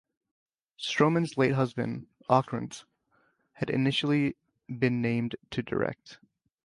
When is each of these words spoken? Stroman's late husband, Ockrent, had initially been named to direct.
Stroman's 0.79 1.37
late 1.37 1.51
husband, 1.51 2.07
Ockrent, 2.27 2.85
had 3.53 3.69
initially 3.69 4.35
been 4.67 4.99
named 4.99 5.35
to 5.51 5.61
direct. 5.61 6.17